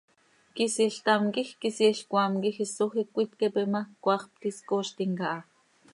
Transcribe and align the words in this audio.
Quisiil 0.55 0.93
ctam 0.97 1.23
quij 1.33 1.51
quisiil 1.61 1.99
cmaam 2.09 2.33
quij 2.41 2.57
isoj 2.65 2.93
iic 2.99 3.09
cöitqueepe 3.15 3.63
ma, 3.73 3.81
cmaax 4.01 4.23
pti 4.33 4.49
scooztim 4.57 5.11
caha. 5.19 5.39